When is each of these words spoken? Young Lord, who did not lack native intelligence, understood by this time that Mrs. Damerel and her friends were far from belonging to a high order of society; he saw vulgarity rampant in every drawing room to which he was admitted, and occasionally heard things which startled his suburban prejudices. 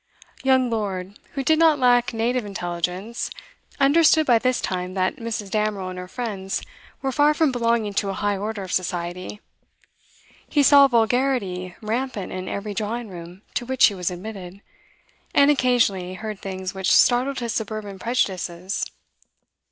Young 0.41 0.67
Lord, 0.71 1.19
who 1.33 1.43
did 1.43 1.59
not 1.59 1.77
lack 1.77 2.11
native 2.11 2.43
intelligence, 2.43 3.29
understood 3.79 4.25
by 4.25 4.39
this 4.39 4.59
time 4.59 4.95
that 4.95 5.17
Mrs. 5.17 5.51
Damerel 5.51 5.89
and 5.89 5.99
her 5.99 6.07
friends 6.07 6.63
were 7.03 7.11
far 7.11 7.35
from 7.35 7.51
belonging 7.51 7.93
to 7.93 8.09
a 8.09 8.13
high 8.17 8.35
order 8.35 8.63
of 8.63 8.71
society; 8.71 9.41
he 10.49 10.63
saw 10.63 10.87
vulgarity 10.87 11.75
rampant 11.83 12.31
in 12.31 12.47
every 12.49 12.73
drawing 12.73 13.09
room 13.09 13.43
to 13.53 13.63
which 13.63 13.85
he 13.85 13.93
was 13.93 14.09
admitted, 14.09 14.63
and 15.35 15.51
occasionally 15.51 16.15
heard 16.15 16.39
things 16.39 16.73
which 16.73 16.91
startled 16.91 17.37
his 17.39 17.53
suburban 17.53 17.99
prejudices. 17.99 18.83